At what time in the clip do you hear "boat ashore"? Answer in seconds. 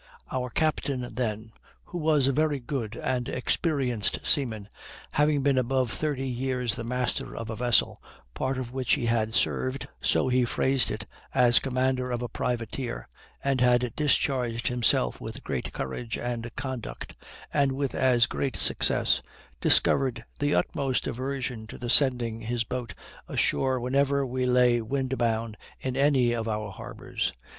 22.63-23.79